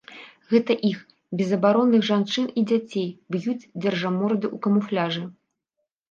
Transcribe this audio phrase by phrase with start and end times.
[0.51, 1.01] Гэта іх,
[1.41, 3.05] безабаронных жанчын і дзяцей,
[3.35, 5.23] б'юць дзяржыморды ў камуфляжы.